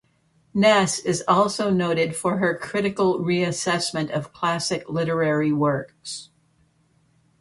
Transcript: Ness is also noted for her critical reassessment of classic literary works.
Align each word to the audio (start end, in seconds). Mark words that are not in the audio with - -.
Ness 0.55 0.97
is 0.97 1.23
also 1.27 1.69
noted 1.69 2.15
for 2.15 2.37
her 2.39 2.57
critical 2.57 3.19
reassessment 3.19 4.09
of 4.09 4.33
classic 4.33 4.89
literary 4.89 5.51
works. 5.51 6.31